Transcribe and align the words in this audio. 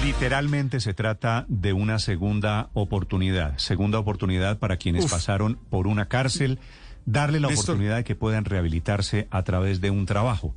Literalmente 0.00 0.80
se 0.80 0.94
trata 0.94 1.44
de 1.48 1.72
una 1.72 1.98
segunda 1.98 2.70
oportunidad. 2.72 3.58
Segunda 3.58 3.98
oportunidad 3.98 4.58
para 4.58 4.76
quienes 4.76 5.10
pasaron 5.10 5.58
por 5.68 5.86
una 5.86 6.06
cárcel. 6.06 6.58
Darle 7.04 7.40
la 7.40 7.48
Néstor. 7.48 7.74
oportunidad 7.74 7.96
de 7.96 8.04
que 8.04 8.14
puedan 8.14 8.44
rehabilitarse 8.44 9.28
a 9.30 9.42
través 9.42 9.80
de 9.80 9.90
un 9.90 10.06
trabajo. 10.06 10.54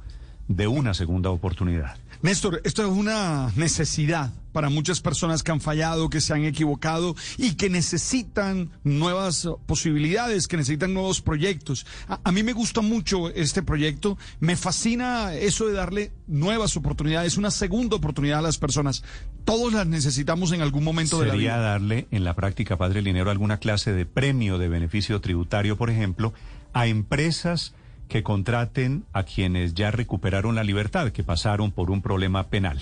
De 0.47 0.67
una 0.67 0.93
segunda 0.93 1.31
oportunidad. 1.31 1.97
Néstor, 2.21 2.61
esto 2.63 2.83
es 2.83 2.89
una 2.89 3.51
necesidad 3.55 4.31
para 4.51 4.69
muchas 4.69 5.01
personas 5.01 5.43
que 5.43 5.51
han 5.51 5.59
fallado, 5.59 6.09
que 6.09 6.21
se 6.21 6.33
han 6.33 6.45
equivocado 6.45 7.13
y 7.37 7.55
que 7.55 7.69
necesitan 7.69 8.69
nuevas 8.85 9.49
posibilidades, 9.65 10.47
que 10.47 10.55
necesitan 10.55 10.93
nuevos 10.93 11.21
proyectos. 11.21 11.85
A, 12.07 12.21
a 12.23 12.31
mí 12.31 12.41
me 12.41 12.53
gusta 12.53 12.79
mucho 12.79 13.29
este 13.31 13.63
proyecto, 13.63 14.17
me 14.39 14.55
fascina 14.55 15.33
eso 15.33 15.67
de 15.67 15.73
darle 15.73 16.11
nuevas 16.27 16.77
oportunidades, 16.77 17.37
una 17.37 17.51
segunda 17.51 17.97
oportunidad 17.97 18.39
a 18.39 18.43
las 18.43 18.57
personas. 18.57 19.03
Todos 19.43 19.73
las 19.73 19.87
necesitamos 19.87 20.53
en 20.53 20.61
algún 20.61 20.85
momento 20.85 21.19
de 21.19 21.27
la 21.27 21.33
Sería 21.33 21.55
vida. 21.57 21.61
darle 21.61 22.07
en 22.11 22.23
la 22.23 22.33
práctica, 22.35 22.77
Padre 22.77 23.01
Linero, 23.01 23.31
alguna 23.31 23.59
clase 23.59 23.91
de 23.91 24.05
premio 24.05 24.57
de 24.57 24.69
beneficio 24.69 25.19
tributario, 25.19 25.75
por 25.77 25.89
ejemplo, 25.89 26.33
a 26.71 26.87
empresas 26.87 27.73
que 28.07 28.23
contraten 28.23 29.05
a 29.13 29.23
quienes 29.23 29.73
ya 29.73 29.91
recuperaron 29.91 30.55
la 30.55 30.63
libertad, 30.63 31.11
que 31.11 31.23
pasaron 31.23 31.71
por 31.71 31.91
un 31.91 32.01
problema 32.01 32.47
penal. 32.49 32.79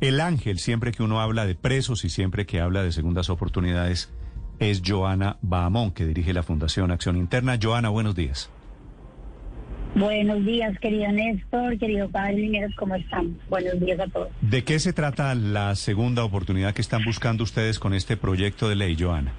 El 0.00 0.20
ángel, 0.20 0.58
siempre 0.58 0.92
que 0.92 1.02
uno 1.02 1.20
habla 1.20 1.46
de 1.46 1.54
presos 1.54 2.04
y 2.04 2.08
siempre 2.08 2.46
que 2.46 2.60
habla 2.60 2.82
de 2.82 2.92
segundas 2.92 3.30
oportunidades, 3.30 4.12
es 4.58 4.82
Joana 4.84 5.38
Bahamón, 5.42 5.90
que 5.90 6.06
dirige 6.06 6.32
la 6.32 6.42
Fundación 6.42 6.90
Acción 6.90 7.16
Interna. 7.16 7.58
Joana, 7.60 7.88
buenos 7.88 8.14
días. 8.14 8.50
Buenos 9.94 10.42
días, 10.46 10.78
querido 10.78 11.12
Néstor, 11.12 11.78
querido 11.78 12.08
Padre 12.08 12.36
Lineros, 12.36 12.74
¿cómo 12.76 12.94
están? 12.94 13.38
Buenos 13.50 13.78
días 13.78 14.00
a 14.00 14.06
todos. 14.06 14.28
¿De 14.40 14.64
qué 14.64 14.78
se 14.78 14.94
trata 14.94 15.34
la 15.34 15.74
segunda 15.74 16.24
oportunidad 16.24 16.72
que 16.72 16.80
están 16.80 17.04
buscando 17.04 17.44
ustedes 17.44 17.78
con 17.78 17.92
este 17.92 18.16
proyecto 18.16 18.70
de 18.70 18.76
ley, 18.76 18.96
Joana? 18.98 19.34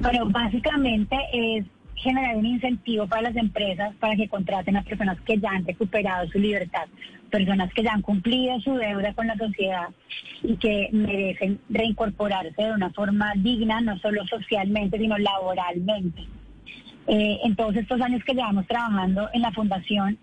Bueno, 0.00 0.30
básicamente 0.30 1.16
es 1.32 1.66
generar 1.96 2.36
un 2.36 2.46
incentivo 2.46 3.06
para 3.06 3.22
las 3.22 3.36
empresas 3.36 3.94
para 3.96 4.16
que 4.16 4.28
contraten 4.28 4.76
a 4.76 4.82
personas 4.82 5.20
que 5.22 5.38
ya 5.38 5.50
han 5.50 5.66
recuperado 5.66 6.28
su 6.28 6.38
libertad, 6.38 6.86
personas 7.30 7.72
que 7.72 7.82
ya 7.82 7.92
han 7.92 8.02
cumplido 8.02 8.60
su 8.60 8.74
deuda 8.74 9.12
con 9.14 9.26
la 9.26 9.36
sociedad 9.36 9.88
y 10.42 10.56
que 10.56 10.88
merecen 10.92 11.60
reincorporarse 11.68 12.62
de 12.62 12.72
una 12.72 12.90
forma 12.90 13.32
digna, 13.36 13.80
no 13.80 13.98
solo 13.98 14.26
socialmente, 14.26 14.98
sino 14.98 15.18
laboralmente. 15.18 16.22
Eh, 17.06 17.38
en 17.44 17.54
todos 17.54 17.76
estos 17.76 18.00
años 18.00 18.22
que 18.24 18.34
llevamos 18.34 18.66
trabajando 18.66 19.28
en 19.32 19.42
la 19.42 19.52
fundación, 19.52 20.18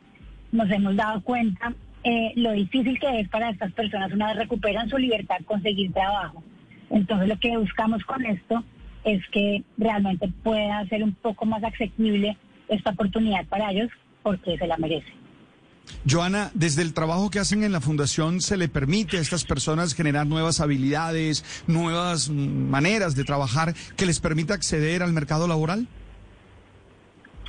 nos 0.51 0.69
hemos 0.71 0.95
dado 0.95 1.21
cuenta 1.21 1.73
eh, 2.03 2.33
lo 2.35 2.51
difícil 2.53 2.99
que 2.99 3.19
es 3.19 3.29
para 3.29 3.49
estas 3.49 3.71
personas 3.73 4.11
una 4.11 4.29
vez 4.29 4.37
recuperan 4.37 4.89
su 4.89 4.97
libertad 4.97 5.37
conseguir 5.45 5.93
trabajo. 5.93 6.43
Entonces 6.89 7.27
lo 7.27 7.37
que 7.37 7.57
buscamos 7.57 8.03
con 8.03 8.25
esto 8.25 8.63
es 9.03 9.21
que 9.31 9.63
realmente 9.77 10.29
pueda 10.43 10.85
ser 10.87 11.03
un 11.03 11.13
poco 11.13 11.45
más 11.45 11.63
asequible 11.63 12.37
esta 12.67 12.91
oportunidad 12.91 13.45
para 13.47 13.71
ellos 13.71 13.89
porque 14.23 14.57
se 14.57 14.67
la 14.67 14.77
merecen. 14.77 15.21
Joana, 16.09 16.51
desde 16.53 16.81
el 16.83 16.93
trabajo 16.93 17.29
que 17.29 17.39
hacen 17.39 17.63
en 17.63 17.71
la 17.71 17.81
fundación, 17.81 18.41
¿se 18.41 18.57
le 18.57 18.67
permite 18.67 19.17
a 19.17 19.21
estas 19.21 19.43
personas 19.43 19.93
generar 19.93 20.25
nuevas 20.27 20.61
habilidades, 20.61 21.63
nuevas 21.67 22.29
maneras 22.29 23.15
de 23.15 23.23
trabajar 23.23 23.73
que 23.97 24.05
les 24.05 24.19
permita 24.19 24.53
acceder 24.53 25.03
al 25.03 25.13
mercado 25.13 25.47
laboral? 25.47 25.87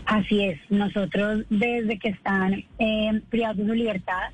Así 0.06 0.42
es, 0.44 0.58
nosotros 0.68 1.44
desde 1.48 1.98
que 1.98 2.08
están 2.08 2.64
eh, 2.78 3.22
privados 3.30 3.58
de 3.58 3.66
su 3.66 3.74
libertad, 3.74 4.30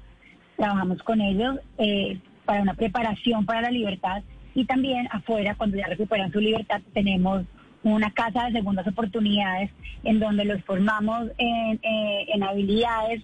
trabajamos 0.56 1.02
con 1.02 1.20
ellos 1.20 1.58
eh, 1.76 2.18
para 2.44 2.62
una 2.62 2.74
preparación 2.74 3.44
para 3.44 3.62
la 3.62 3.70
libertad 3.70 4.22
y 4.58 4.64
también 4.64 5.06
afuera, 5.12 5.54
cuando 5.54 5.76
ya 5.76 5.86
recuperan 5.86 6.32
su 6.32 6.40
libertad, 6.40 6.80
tenemos 6.92 7.44
una 7.84 8.10
casa 8.10 8.46
de 8.46 8.52
segundas 8.54 8.88
oportunidades 8.88 9.70
en 10.02 10.18
donde 10.18 10.44
los 10.44 10.60
formamos 10.64 11.28
en, 11.38 11.78
eh, 11.80 12.26
en 12.34 12.42
habilidades 12.42 13.22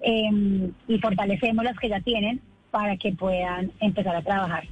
eh, 0.00 0.70
y 0.86 0.98
fortalecemos 0.98 1.64
las 1.64 1.76
que 1.76 1.88
ya 1.88 2.00
tienen 2.02 2.40
para 2.70 2.96
que 2.96 3.10
puedan 3.10 3.72
empezar 3.80 4.14
a 4.14 4.22
trabajar 4.22 4.62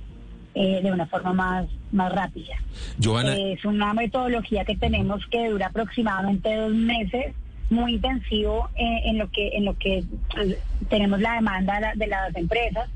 eh, 0.55 0.81
de 0.85 0.93
una 0.93 1.07
forma 1.07 1.33
más, 1.33 1.67
más 1.91 2.13
rápida. 2.13 2.55
Joana, 3.03 3.35
Es 3.35 3.65
una 3.65 3.93
metodología 3.93 4.65
que 4.65 4.77
tenemos 4.77 5.27
que 5.27 5.49
dura 5.49 5.67
aproximadamente 5.67 6.55
dos 6.55 6.75
meses, 6.75 7.35
muy 7.71 7.95
intensivo 7.95 8.69
eh, 8.77 9.01
en 9.07 9.19
lo 9.19 9.29
que 9.33 9.49
en 9.57 9.65
lo 9.65 9.77
que 9.77 10.05
pues, 10.33 10.59
tenemos 10.89 11.19
la 11.21 11.35
demanda 11.35 11.93
de 11.97 12.07
las 12.07 12.37
empresas 12.37 12.89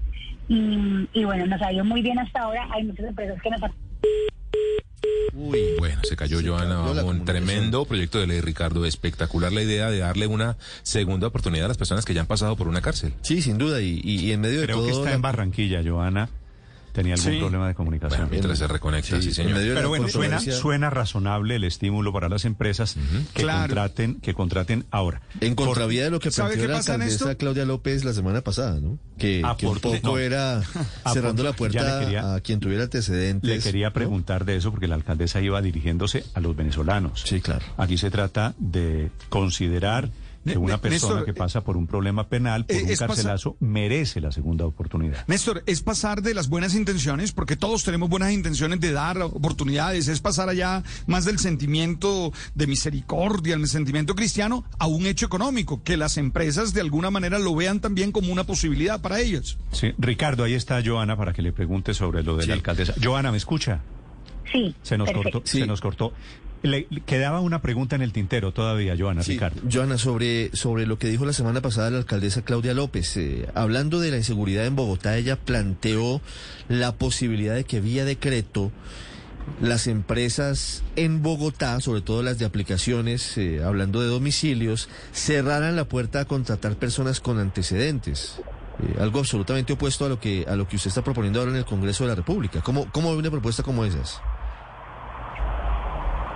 y, 0.48 1.09
y 1.12 1.25
bueno 1.25 1.47
nos 1.47 1.60
ha 1.62 1.72
ido 1.72 1.84
muy 1.84 2.03
bien 2.03 2.19
hasta 2.19 2.42
ahora. 2.42 2.66
Hay 2.72 2.84
muchas 2.84 3.06
empresas 3.06 3.41
que 3.42 3.50
nos 3.50 3.62
han 3.62 3.72
Uy, 5.34 5.60
bueno, 5.78 6.00
se 6.03 6.16
cayó 6.16 6.38
Joana 6.41 6.64
cayó 6.64 6.69
la 6.69 6.76
Babón. 7.03 7.19
comunicación. 7.19 7.44
Tremendo 7.47 7.84
proyecto 7.84 8.19
de 8.19 8.26
ley, 8.26 8.41
Ricardo. 8.41 8.84
Espectacular 8.84 9.53
la 9.53 9.62
idea 9.62 9.88
de 9.88 9.98
darle 9.98 10.26
una 10.26 10.56
segunda 10.82 11.28
oportunidad 11.28 11.66
a 11.66 11.69
las 11.69 11.76
personas 11.78 12.04
que 12.04 12.12
ya 12.12 12.22
han 12.22 12.26
pasado 12.26 12.56
por 12.56 12.66
una 12.66 12.81
cárcel. 12.81 13.12
Sí, 13.20 13.41
sin 13.41 13.56
duda, 13.56 13.81
y, 13.81 14.00
y- 14.03 14.26
y 14.26 14.32
en 14.32 14.41
medio 14.41 14.58
de 14.60 14.66
Creo 14.66 14.78
todo... 14.78 14.87
que 14.87 14.92
está 14.92 15.04
la- 15.10 15.14
en 15.14 15.22
Barranquilla, 15.22 15.81
Joana. 15.84 16.28
Tenía 16.93 17.15
algún 17.15 17.32
Sí. 17.32 17.38
problema 17.38 17.69
de 17.69 17.75
comunicación. 17.75 18.21
Bueno, 18.22 18.31
mientras 18.31 18.59
se 18.59 18.66
reconecta, 18.66 19.21
sí, 19.22 19.28
en 19.28 19.34
señor. 19.34 19.59
Pero 19.75 19.88
bueno, 19.88 20.09
suena, 20.09 20.41
suena 20.41 20.91
razonable 20.91 21.56
el 21.56 21.65
estímulo 21.65 22.12
para 22.12 22.28
las 22.28 22.44
empresas 22.44 22.97
que 23.34 23.43
Claro. 23.43 23.60
contraten, 23.69 24.16
que 24.21 24.34
contraten 24.34 24.84
ahora. 24.91 25.21
En 25.41 25.54
contravía 25.54 26.04
de 26.04 26.10
lo 26.10 26.19
que 26.21 26.31
¿Sabe 26.31 26.50
planteó 26.54 26.69
la 26.71 26.76
pasa, 26.78 26.94
alcaldesa? 26.94 27.34
Claudia 27.37 27.65
López 27.65 28.04
la 28.04 28.12
semana 28.12 28.41
pasada, 28.41 28.81
¿no? 28.81 28.99
Que, 29.19 29.43
que 29.59 29.66
un 29.66 29.76
Aporte- 29.76 30.00
poco 30.00 30.12
no. 30.15 30.19
era 30.19 30.60
cerrando 31.12 31.43
la 31.43 31.53
puerta 31.53 32.00
quería- 32.00 32.34
a 32.34 32.41
quien 32.41 32.60
tuviera 32.60 32.84
antecedentes. 32.84 33.49
Le 33.49 33.59
quería 33.60 33.88
¿no? 33.88 33.93
preguntar 33.93 34.44
de 34.44 34.56
eso 34.56 34.70
porque 34.70 34.88
la 34.88 34.94
alcaldesa 34.97 35.41
iba 35.41 35.60
dirigiéndose 35.62 36.25
a 36.34 36.41
los 36.41 36.56
venezolanos. 36.56 37.22
Sí, 37.26 37.41
claro. 37.41 37.65
Aquí 37.76 37.99
se 37.99 38.10
trata 38.10 38.55
de 38.59 39.10
considerar 39.28 40.10
que 40.53 40.59
una 40.59 40.81
persona 40.81 41.14
Néstor, 41.14 41.25
que 41.25 41.34
pasa 41.34 41.62
por 41.62 41.76
un 41.76 41.86
problema 41.86 42.28
penal, 42.28 42.64
por 42.66 42.76
eh, 42.76 42.84
un 42.88 42.97
carcelazo, 42.97 43.56
merece 43.60 44.20
la 44.20 44.32
segunda 44.32 44.64
oportunidad. 44.66 45.26
Néstor, 45.26 45.62
es 45.66 45.82
pasar 45.82 46.22
de 46.22 46.34
las 46.34 46.48
buenas 46.48 46.75
intenciones, 46.75 47.32
porque 47.32 47.56
todos 47.56 47.84
tenemos 47.84 48.09
buenas 48.09 48.32
intenciones 48.32 48.81
de 48.81 48.92
dar 48.92 49.20
oportunidades, 49.22 50.08
es 50.08 50.20
pasar 50.20 50.48
allá 50.48 50.82
más 51.06 51.25
del 51.25 51.38
sentimiento 51.38 52.32
de 52.54 52.66
misericordia, 52.66 53.54
el 53.54 53.66
sentimiento 53.69 54.14
cristiano, 54.14 54.64
a 54.78 54.87
un 54.87 55.06
hecho 55.06 55.26
económico, 55.26 55.82
que 55.82 55.97
las 55.97 56.16
empresas 56.16 56.72
de 56.75 56.81
alguna 56.81 57.10
manera 57.10 57.38
lo 57.38 57.54
vean 57.54 57.81
también 57.81 58.12
como 58.12 58.32
una 58.32 58.44
posibilidad 58.44 59.00
para 59.00 59.20
ellos. 59.20 59.58
Sí, 59.72 59.92
Ricardo, 59.98 60.44
ahí 60.44 60.54
está 60.54 60.82
Joana 60.84 61.16
para 61.16 61.32
que 61.32 61.42
le 61.42 61.53
pregunte 61.53 61.94
sobre 61.94 62.22
lo 62.22 62.37
de 62.37 62.42
Sí. 62.42 62.48
la 62.48 62.54
alcaldesa. 62.54 62.94
Joana, 63.03 63.31
¿me 63.31 63.37
escucha? 63.38 63.81
Sí, 64.53 64.75
Se 64.82 64.98
nos 64.98 65.09
perfecto. 65.09 65.32
cortó, 65.38 65.47
Sí. 65.48 65.60
se 65.60 65.66
nos 65.66 65.81
cortó. 65.81 66.12
Le, 66.62 66.88
le 66.91 67.00
quedaba 67.03 67.38
una 67.41 67.62
pregunta 67.62 67.94
en 67.94 68.03
el 68.03 68.12
tintero 68.12 68.53
todavía, 68.53 68.97
Joana, 68.98 69.22
Sí, 69.22 69.32
Ricardo. 69.34 69.60
Joana, 69.72 69.97
sobre, 69.97 70.50
sobre 70.56 70.86
lo 70.86 70.98
que 70.98 71.06
dijo 71.09 71.25
la 71.25 71.32
semana 71.32 71.60
pasada 71.60 71.91
la 71.91 71.98
alcaldesa 71.98 72.42
Claudia 72.42 72.75
López, 72.75 73.16
eh, 73.16 73.48
hablando 73.54 74.00
de 74.00 74.10
la 74.10 74.16
inseguridad 74.16 74.66
en 74.66 74.75
Bogotá, 74.75 75.16
ella 75.16 75.37
planteó 75.37 76.20
la 76.69 76.96
posibilidad 76.96 77.55
de 77.55 77.62
que 77.64 77.81
vía 77.81 78.05
decreto 78.05 78.73
las 79.62 79.87
empresas 79.87 80.82
en 80.96 81.23
Bogotá, 81.23 81.81
sobre 81.81 82.00
todo 82.00 82.23
las 82.25 82.38
de 82.40 82.44
aplicaciones, 82.44 83.38
eh, 83.38 83.62
hablando 83.64 84.00
de 84.00 84.08
domicilios, 84.08 84.88
cerraran 85.12 85.76
la 85.76 85.84
puerta 85.84 86.20
a 86.20 86.25
contratar 86.25 86.75
personas 86.76 87.20
con 87.20 87.38
antecedentes. 87.38 88.40
Eh, 88.82 88.96
algo 89.00 89.20
absolutamente 89.20 89.73
opuesto 89.73 90.05
a 90.06 90.08
lo 90.08 90.20
que 90.20 90.44
a 90.49 90.55
lo 90.56 90.69
que 90.69 90.76
usted 90.76 90.88
está 90.88 91.02
proponiendo 91.02 91.38
ahora 91.40 91.52
en 91.52 91.58
el 91.58 91.64
Congreso 91.64 92.05
de 92.05 92.11
la 92.11 92.14
República. 92.17 92.61
¿Cómo, 92.62 92.90
cómo 92.93 93.12
ve 93.12 93.19
una 93.19 93.31
propuesta 93.31 93.62
como 93.62 93.84
esas? 93.84 94.20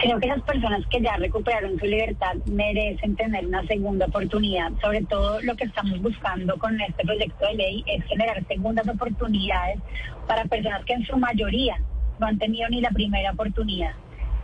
Creo 0.02 0.18
que 0.18 0.26
las 0.26 0.42
personas 0.42 0.84
que 0.90 1.00
ya 1.00 1.16
recuperaron 1.16 1.78
su 1.78 1.86
libertad 1.86 2.34
merecen 2.46 3.14
tener 3.14 3.46
una 3.46 3.64
segunda 3.68 4.06
oportunidad. 4.06 4.72
Sobre 4.80 5.02
todo 5.02 5.40
lo 5.42 5.54
que 5.54 5.64
estamos 5.64 6.00
buscando 6.02 6.58
con 6.58 6.80
este 6.80 7.04
proyecto 7.04 7.46
de 7.46 7.54
ley 7.54 7.84
es 7.86 8.04
generar 8.06 8.44
segundas 8.48 8.88
oportunidades 8.88 9.78
para 10.26 10.44
personas 10.46 10.84
que 10.86 10.94
en 10.94 11.06
su 11.06 11.16
mayoría 11.16 11.76
no 12.18 12.26
han 12.26 12.36
tenido 12.36 12.68
ni 12.68 12.80
la 12.80 12.90
primera 12.90 13.30
oportunidad. 13.30 13.92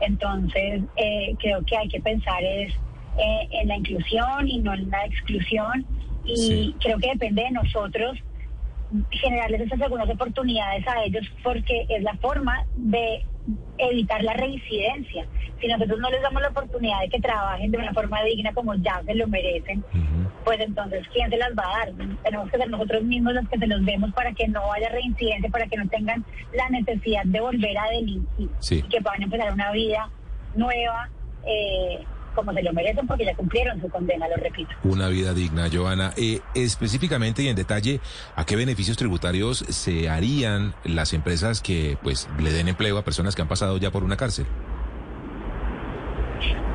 Entonces, 0.01 0.83
eh, 0.95 1.35
creo 1.41 1.65
que 1.65 1.77
hay 1.77 1.89
que 1.89 2.01
pensar 2.01 2.41
es 2.45 2.73
eh, 3.19 3.49
en 3.51 3.67
la 3.67 3.79
inclusión 3.79 4.47
y 4.47 4.59
no 4.61 4.75
en 4.75 4.89
la 4.91 5.07
exclusión. 5.07 5.85
Y 6.25 6.37
Sí. 6.37 6.77
creo 6.81 6.99
que 6.99 7.09
depende 7.09 7.43
de 7.43 7.51
nosotros 7.51 8.17
generarles 9.11 9.63
esas 9.63 9.81
segundas 9.81 10.09
oportunidades 10.09 10.87
a 10.87 11.03
ellos 11.03 11.29
porque 11.43 11.85
es 11.89 12.03
la 12.05 12.15
forma 12.19 12.65
de 12.77 13.25
evitar 13.79 14.23
la 14.23 14.33
reincidencia. 14.35 15.27
Si 15.61 15.67
nosotros 15.67 15.99
no 15.99 16.11
les 16.11 16.23
damos 16.23 16.41
la 16.43 16.49
oportunidad 16.49 17.01
de 17.01 17.09
que 17.09 17.21
trabajen 17.21 17.71
de 17.71 17.79
una 17.79 17.93
forma 17.93 18.23
digna 18.23 18.53
como 18.53 18.75
ya 18.77 19.03
se 19.05 19.15
lo 19.15 19.27
merecen, 19.27 19.85
pues 20.45 20.61
entonces, 20.61 21.07
¿quién 21.13 21.29
se 21.31 21.37
las 21.37 21.51
va 21.51 21.65
a 21.65 21.79
dar? 21.87 21.93
Tenemos 22.23 22.51
que 22.51 22.57
ser 22.59 22.71
nosotros 22.71 23.03
mismos 23.03 23.35
los 23.35 23.49
que 23.49 23.59
se 23.59 23.67
los 23.67 23.85
demos 23.85 24.13
para 24.13 24.33
que 24.33 24.47
no 24.49 24.73
haya 24.73 24.89
reincidencia, 24.91 25.51
para 25.51 25.67
que 25.67 25.77
no 25.77 25.89
tengan 25.89 26.25
la 26.55 26.69
necesidad 26.71 27.23
de 27.25 27.41
volver 27.41 27.77
a 27.77 27.89
delinquir 27.91 28.49
Sí. 28.61 28.79
y 28.79 28.89
que 28.89 29.01
puedan 29.01 29.23
empezar 29.23 29.53
una 29.53 29.73
vida 29.73 30.09
nueva. 30.55 31.09
Eh, 31.47 32.05
como 32.39 32.53
se 32.53 32.63
lo 32.63 32.73
merecen 32.73 33.05
porque 33.05 33.25
ya 33.25 33.35
cumplieron 33.35 33.81
su 33.81 33.89
condena, 33.89 34.29
lo 34.29 34.37
repito. 34.37 34.71
Una 34.85 35.09
vida 35.09 35.35
digna, 35.35 35.67
Joana. 35.73 36.13
Eh, 36.17 36.39
específicamente 36.55 37.43
y 37.43 37.49
en 37.49 37.57
detalle, 37.57 37.99
¿a 38.37 38.45
qué 38.45 38.55
beneficios 38.55 38.97
tributarios 38.97 39.59
se 39.59 40.09
harían 40.09 40.73
las 40.85 41.15
empresas 41.15 41.61
que 41.61 41.99
pues 42.01 42.29
le 42.41 42.53
den 42.53 42.69
empleo 42.69 42.97
a 42.97 43.03
personas 43.03 43.35
que 43.35 43.43
han 43.43 43.49
pasado 43.49 43.77
ya 43.79 43.91
por 43.91 44.05
una 44.05 44.17
cárcel? 44.17 44.47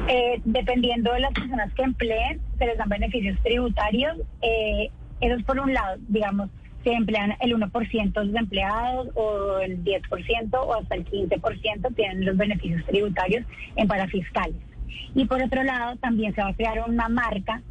Eh, 0.10 0.42
dependiendo 0.44 1.14
de 1.14 1.22
las 1.22 1.32
personas 1.32 1.74
que 1.76 1.84
empleen, 1.84 2.42
se 2.58 2.66
les 2.66 2.78
dan 2.78 2.90
beneficios 2.90 3.40
tributarios. 3.42 4.18
Eh, 4.42 4.90
eso 5.22 5.36
es 5.36 5.46
por 5.46 5.58
un 5.62 5.74
lado, 5.74 5.96
digamos, 6.10 6.50
se 6.84 6.92
emplean 6.92 7.38
el 7.40 7.56
1% 7.56 8.12
de 8.12 8.26
los 8.26 8.36
empleados 8.36 9.08
o 9.14 9.60
el 9.60 9.82
10% 9.82 10.50
o 10.56 10.74
hasta 10.74 10.96
el 10.96 11.06
15% 11.06 11.96
tienen 11.96 12.26
los 12.26 12.36
beneficios 12.36 12.86
tributarios 12.86 13.46
en 13.78 13.88
parafiscales. 13.88 14.73
Y 15.16 15.26
por 15.26 15.42
otro 15.42 15.64
lado, 15.64 15.96
también 15.98 16.34
se 16.34 16.42
va 16.42 16.50
a 16.50 16.54
crear 16.54 16.84
una 16.88 17.10
marca 17.10 17.62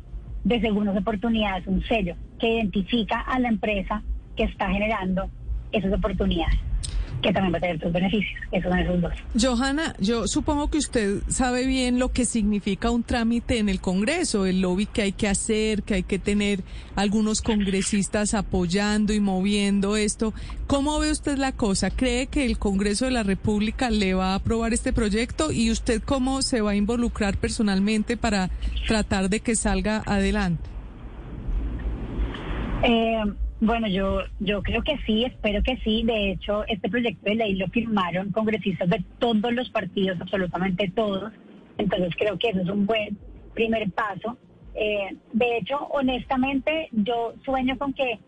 de 0.45 0.61
segundas 0.61 0.97
oportunidades, 0.97 1.67
un 1.67 1.83
sello 1.85 2.17
que 2.39 2.55
identifica 2.55 3.21
a 3.21 3.39
la 3.39 3.49
empresa 3.49 4.03
que 4.37 4.45
está 4.45 4.69
generando 4.71 5.31
esas 5.71 5.93
oportunidades, 5.93 6.59
que 7.23 7.33
también 7.33 7.55
va 7.55 7.59
a 7.59 7.61
tener 7.61 7.81
sus 7.81 7.93
beneficios. 7.93 8.41
Son 8.63 8.79
esos 8.79 9.01
dos. 9.01 9.13
Johanna, 9.41 9.95
yo 9.99 10.27
supongo 10.27 10.69
que 10.69 10.79
usted 10.79 11.23
sabe 11.29 11.67
bien 11.67 11.99
lo 11.99 12.13
que 12.13 12.25
significa 12.25 12.91
un 12.91 13.03
trámite 13.03 13.59
en 13.59 13.69
el 13.69 13.81
Congreso, 13.81 14.45
el 14.45 14.61
lobby 14.61 14.87
que 14.87 15.03
hay 15.03 15.13
que 15.13 15.29
hacer, 15.29 15.83
que 15.83 15.95
hay 15.95 16.03
que 16.03 16.19
tener 16.19 16.61
algunos 16.97 17.41
congresistas 17.41 18.35
apoyando 18.35 19.13
y 19.13 19.21
moviendo 19.21 19.97
esto. 19.97 20.35
¿Cómo 20.67 20.99
ve 20.99 21.11
usted 21.11 21.39
la 21.39 21.53
cosa? 21.53 21.91
¿Cree 21.91 22.27
que 22.27 22.45
el 22.45 22.59
Congreso 22.59 23.05
de 23.05 23.13
la 23.13 23.23
República 23.23 23.91
le 23.91 24.15
va 24.15 24.33
a 24.33 24.35
aprobar 24.37 24.73
este 24.73 24.93
proyecto 24.93 25.53
y 25.53 25.71
usted 25.71 26.03
cómo 26.03 26.43
se 26.43 26.61
va 26.61 26.73
a 26.73 26.77
involucrar 26.77 27.37
personalmente 27.37 28.17
para 28.17 28.51
tratar 28.87 29.31
de 29.31 29.41
que 29.41 29.55
salga 29.55 30.03
adelante? 30.07 30.69
Eh, 32.83 33.23
bueno, 33.63 33.87
yo, 33.87 34.23
yo 34.41 34.61
creo 34.61 34.83
que 34.83 34.99
sí, 35.07 35.25
espero 35.25 35.63
que 35.63 35.77
sí. 35.85 36.03
De 36.03 36.33
hecho, 36.33 36.65
este 36.67 36.89
proyecto 36.91 37.25
de 37.25 37.37
ley 37.37 37.55
lo 37.55 37.69
firmaron 37.69 38.33
congresistas 38.33 38.89
de 38.89 39.05
todos 39.21 39.53
los 39.53 39.71
partidos, 39.71 40.21
absolutamente 40.21 40.91
todos. 40.93 41.33
Entonces 41.79 42.13
creo 42.19 42.37
que 42.41 42.49
eso 42.49 42.61
es 42.61 42.69
un 42.69 42.87
buen 42.87 43.17
primer 43.55 43.89
paso. 43.93 44.37
Eh, 44.75 45.17
de 45.33 45.59
hecho, 45.59 45.79
honestamente, 45.91 46.89
yo 46.91 47.35
sueño 47.45 47.79
con 47.79 47.93
que 47.93 48.19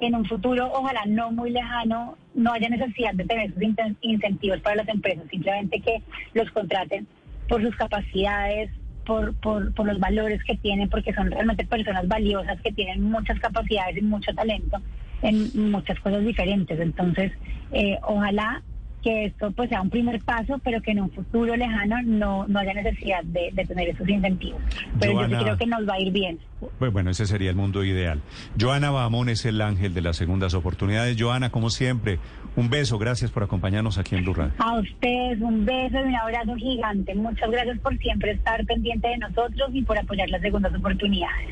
en 0.00 0.16
un 0.16 0.24
futuro, 0.24 0.68
ojalá 0.72 1.04
no 1.06 1.30
muy 1.30 1.50
lejano, 1.50 2.18
no 2.34 2.52
haya 2.52 2.68
necesidad 2.68 3.14
de 3.14 3.24
tener 3.24 3.50
esos 3.50 3.62
incentivos 4.00 4.58
para 4.62 4.74
las 4.74 4.88
empresas, 4.88 5.24
simplemente 5.30 5.78
que 5.78 6.02
los 6.34 6.50
contraten 6.50 7.06
por 7.48 7.62
sus 7.62 7.76
capacidades, 7.76 8.68
por, 9.04 9.34
por, 9.36 9.72
por 9.74 9.86
los 9.86 9.98
valores 9.98 10.42
que 10.44 10.56
tienen, 10.56 10.88
porque 10.88 11.12
son 11.12 11.30
realmente 11.30 11.64
personas 11.66 12.06
valiosas 12.08 12.60
que 12.60 12.72
tienen 12.72 13.02
muchas 13.02 13.38
capacidades 13.40 13.96
y 13.96 14.02
mucho 14.02 14.32
talento 14.34 14.80
en 15.22 15.70
muchas 15.70 15.98
cosas 16.00 16.24
diferentes. 16.24 16.78
Entonces, 16.78 17.32
eh, 17.72 17.98
ojalá 18.02 18.62
que 19.02 19.26
esto 19.26 19.50
pues 19.52 19.68
sea 19.68 19.82
un 19.82 19.90
primer 19.90 20.20
paso, 20.20 20.60
pero 20.64 20.80
que 20.80 20.92
en 20.92 21.00
un 21.00 21.10
futuro 21.10 21.56
lejano 21.56 21.96
no, 22.04 22.46
no 22.46 22.58
haya 22.58 22.74
necesidad 22.74 23.22
de, 23.24 23.50
de 23.52 23.64
tener 23.64 23.88
esos 23.88 24.08
incentivos. 24.08 24.60
Pero 24.98 25.12
yo 25.12 25.18
Joana. 25.18 25.38
sí 25.38 25.44
creo 25.44 25.58
que 25.58 25.66
nos 25.66 25.88
va 25.88 25.94
a 25.94 26.00
ir 26.00 26.12
bien. 26.12 26.38
Pues 26.78 26.92
bueno, 26.92 27.10
ese 27.10 27.26
sería 27.26 27.50
el 27.50 27.56
mundo 27.56 27.84
ideal. 27.84 28.20
Joana 28.58 28.90
Bahamón 28.90 29.28
es 29.28 29.44
el 29.44 29.60
ángel 29.60 29.94
de 29.94 30.00
las 30.02 30.16
segundas 30.16 30.54
oportunidades. 30.54 31.16
Joana, 31.20 31.50
como 31.50 31.70
siempre, 31.70 32.18
un 32.56 32.70
beso. 32.70 32.98
Gracias 32.98 33.30
por 33.30 33.42
acompañarnos 33.42 33.98
aquí 33.98 34.14
en 34.14 34.22
Blue 34.24 34.34
Radio. 34.34 34.52
A 34.58 34.78
ustedes 34.78 35.40
un 35.40 35.64
beso 35.64 35.98
y 35.98 36.02
un 36.08 36.14
abrazo 36.14 36.54
gigante. 36.54 37.14
Muchas 37.14 37.50
gracias 37.50 37.78
por 37.80 37.96
siempre 37.98 38.32
estar 38.32 38.64
pendiente 38.66 39.08
de 39.08 39.18
nosotros 39.18 39.70
y 39.72 39.82
por 39.82 39.98
apoyar 39.98 40.28
las 40.30 40.40
segundas 40.40 40.72
oportunidades. 40.74 41.50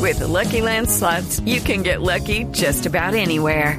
With 0.00 0.18
the 0.18 0.26
Lucky 0.26 0.60
Land 0.60 0.88
slots, 0.90 1.40
you 1.46 1.60
can 1.60 1.84
get 1.84 2.02
lucky 2.02 2.44
just 2.52 2.86
about 2.86 3.14
anywhere. 3.14 3.78